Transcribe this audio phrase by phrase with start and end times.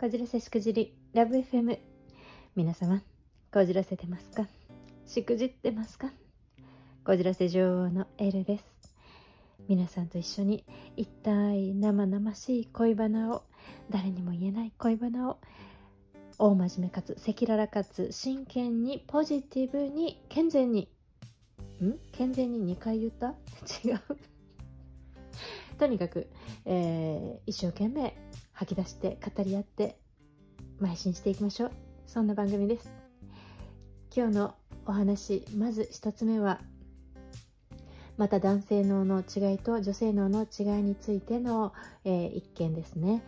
[0.00, 1.78] こじらせしくじりラブ FM
[2.56, 3.02] 皆様
[3.52, 4.46] こじらせてますか？
[5.06, 6.10] しくじってますか？
[7.04, 8.64] こじらせ女王のエルです。
[9.68, 10.64] 皆さんと一緒に
[10.96, 13.44] 一体生々しい恋バナを
[13.90, 15.38] 誰にも言えない恋バナを
[16.38, 20.88] 大真面目かつ赤裸々かつ真剣にポジティブに健全に
[21.82, 21.98] ん？
[22.12, 23.34] 健全に2回言った？
[23.84, 24.00] 違う。
[25.80, 26.28] とにかく、
[26.66, 28.14] えー、一生懸命
[28.52, 29.98] 吐き出して語り合って
[30.78, 31.72] 邁進していきましょう。
[32.06, 32.92] そんな番組です。
[34.14, 36.60] 今日のお話まず1つ目は
[38.18, 41.72] また男性脳の違いと女性脳の違いについての、
[42.04, 43.22] えー、一件ですね、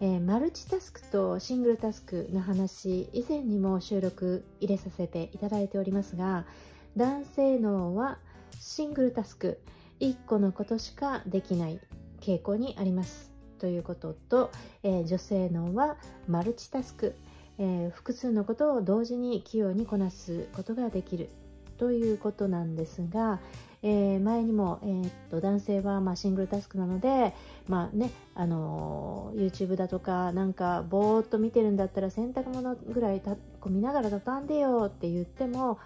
[0.00, 6.46] えー、マルチタスクとシングルタスクの話以前にも収録入れさせていただいておりますが
[6.96, 8.18] 男性脳は
[8.58, 9.60] シングルタスク
[10.00, 11.80] 1個のことしかできない
[12.20, 14.50] 傾向にありますということと、
[14.82, 17.14] えー、女性脳はマルチタスク、
[17.58, 21.28] えー、複数のことを同時に器用にこなすことができる
[21.76, 23.40] ということなんですが、
[23.82, 27.34] えー、前にも、えー、っと男性はまあシングルタスクなので、
[27.68, 35.78] まあねあのー、YouTube だとかなんかぼーっと見てるんだったら洗濯物ぐらいたこう見ながら畳んでよって言っても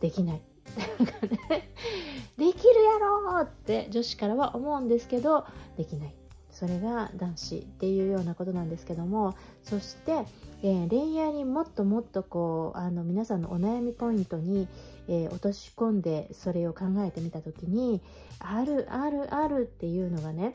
[0.00, 0.42] できない。
[2.38, 5.46] できるやろって女子からは思うんですけど
[5.76, 6.14] できない。
[6.54, 10.24] それが男子っていうようなことなんですけどもそして、
[10.62, 14.68] えー、恋愛にもっともっとこうあの皆さんのお悩みポイントに、
[15.08, 18.00] えー、落とし込んでそれを考えてみた時に
[18.38, 20.54] あるあるあるっていうのがね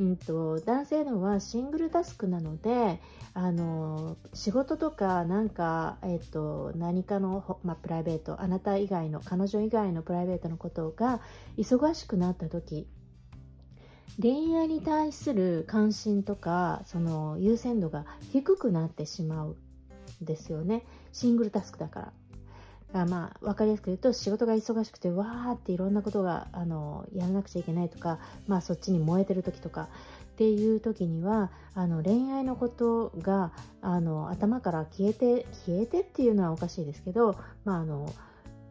[0.00, 3.00] うんと、男性のはシングルタスクなので
[3.32, 11.20] あの仕事とかなんか、えっと、何かの、まあ、プライベートあなた以外の彼女以外のプライベートのことが
[11.56, 12.88] 忙しくなった時
[14.20, 19.56] 恋愛に対する関心とかその優先度が低くなってしまう
[20.22, 20.84] んですよね。
[21.12, 22.12] シングルタスクだから。
[23.00, 29.88] あまあ、分かりやすく言うと仕事が忙しくてわーっていろんなことがあのやらなくちゃいけないとか、まあ、そっちに燃えてる時とか
[30.34, 33.52] っていう時にはあの恋愛のことが
[33.82, 38.12] あの頭から消えて消えてっていうのはおかしいですけど、まあ、あの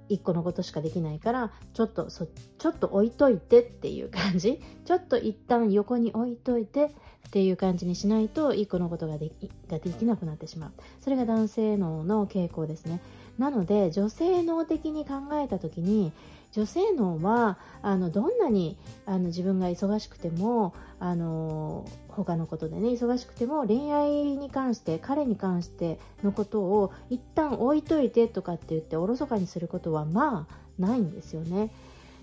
[0.09, 4.61] 1個のことしかできないからちょっとそちょっと置いといてっていう感じ。
[4.85, 6.89] ちょっと一旦横に置いといてっ
[7.31, 10.71] ていう感じにしないと1個のことができができなくなってしまう。
[10.99, 13.01] それが男性脳の傾向ですね。
[13.37, 16.11] なので女性脳的に考えた時に
[16.51, 18.77] 女性脳はあのどんなに
[19.07, 31.71] あの自分が忙しくてもあの他のことでね忙しくても恋愛に関して彼に関してのことを一旦置いといてとかって言っておろそかにすることはまあないんですよね。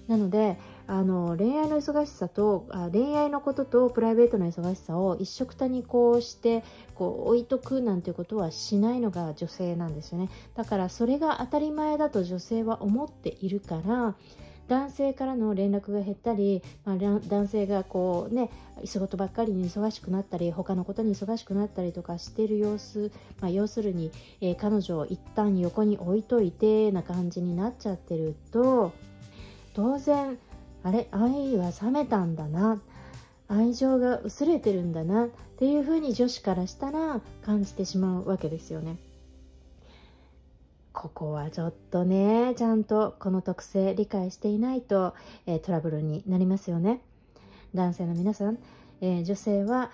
[0.07, 0.59] なので
[0.91, 6.65] あの恋愛の忙しさとあ恋愛のこととプライベートの忙しさを一緒くたにこうして
[6.97, 10.29] こう置いとくなんていうことはしないのが女性なんですよね。
[10.57, 14.17] だからそれが当たり前だと女性は思っているから
[14.67, 18.51] 男性からの連絡が減ったり、まあ、男性がこうね
[18.85, 28.93] 仕事ばっかりに忙しくなったり他のことに忙しくなったりとかしている様子、まあ、要するに、えー、彼女を一旦横に置いといてな感じになっちゃってると
[29.75, 30.37] 当然
[30.83, 32.81] あれ愛は冷めたんだな
[33.49, 38.97] 愛情が薄れてるんだなっていうふうに女子からしたら感じてしまうわけですよね。
[40.93, 45.15] ここはちょっとねちゃんとこの特性理解していないと、
[45.47, 47.01] えー、トラブルになりますよね。
[47.75, 48.59] 男性の皆さん、
[49.01, 49.91] えー、女性は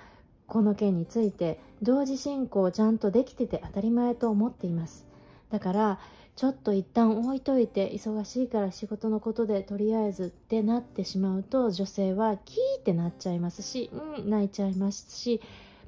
[0.47, 5.07] この件について同時進行ちゃんとできてて当たり前と思っています。
[5.51, 5.99] だから
[6.37, 15.41] ちょっと一旦置いといて忙しいから仕事のことでとりあえずってなってしまうと女性はキーってなっちゃいますし、うん、泣いちゃいますし、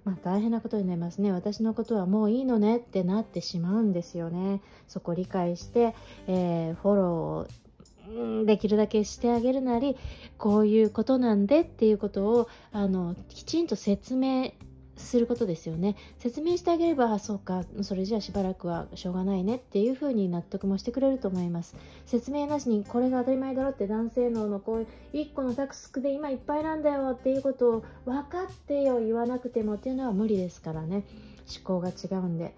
[0.04, 1.32] まあ、大変なことになりますね。
[1.32, 4.62] 私のことはもういいのねってなってしまうんですよね。
[4.86, 5.94] そこ理解して、
[6.26, 9.98] えー、フォローできるだけしてあげるなり
[10.38, 14.52] こういうことなんでっていうことをあのきちんと説明
[14.98, 15.96] することですよね。
[16.18, 17.64] 説明してあげればそうか。
[17.82, 21.76] それじゃあしばらくはしょうがないねっていうふうに納得もしてくれると思います。
[22.06, 31.04] 説明なしにこれが当たり前だろって男性脳のこう1個のタクスクで今いっぱいなんだよっていうことを分かってよ言わなくてもっていうのは無理ですからね。
[31.48, 32.54] 思考が違うんで。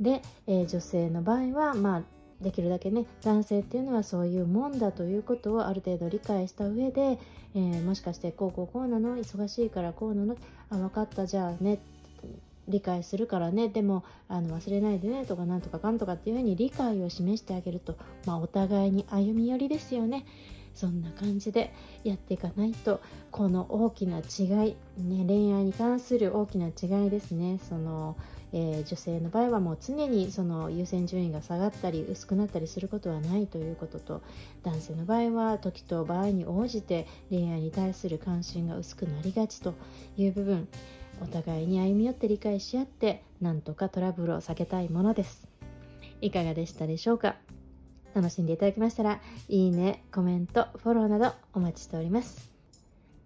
[0.00, 7.18] で、えー、女性の場合はまあできるだけね男性っていうのはそういうもんだということをある程度理解した上で、
[7.54, 10.36] えー、もしかしてこうこうこうなの忙しいからこうなの
[10.70, 11.78] あ分かったじゃあね
[12.68, 17.96] 理解するからねでもあの忘れないでねとかなんとかかんとかっていうふうに理解を示してあげると、
[18.26, 20.26] まあ、お互いに歩み寄りですよね。
[20.76, 21.72] そんな感じで
[22.04, 23.00] やっていかないと
[23.32, 27.58] この大きな違い、ね、恋愛に関する大きな違いですね。
[27.68, 28.16] その、
[28.52, 34.22] えー、女性の場合はもう常にその優先順位が下がったり薄くなったりすることはないということと
[34.62, 39.74] 男性の場合は時と場合に応じて恋愛に対する関心が薄くなりがちと
[40.16, 40.68] いう部分
[41.22, 45.48] お互いに歩み寄って理解し合ってなんとかトラブルを避けたいものです。
[46.20, 47.36] いかがでしたでしょうか？
[48.16, 52.50] 楽しんでいただけましたらいいねコメントフォローなどお待ちしております。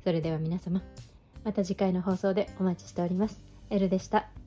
[0.03, 0.83] それでは皆様
[1.45, 3.39] また次回の放送でお待ちしております。
[3.71, 4.40] エルでした。